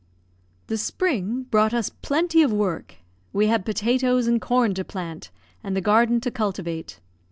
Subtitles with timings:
[0.65, 2.95] The spring brought us plenty of work;
[3.33, 5.29] we had potatoes and corn to plant,
[5.63, 6.99] and the garden to cultivate.